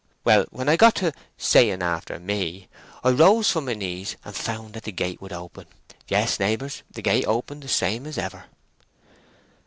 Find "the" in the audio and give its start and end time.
4.73-4.91, 6.89-7.03, 7.61-7.67